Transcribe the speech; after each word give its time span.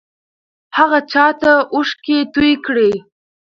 هغه 0.77 0.99
چا 1.11 1.25
ته 1.41 1.53
اوښکې 1.73 2.17
توې 2.33 2.53
کړې؟ 2.65 2.91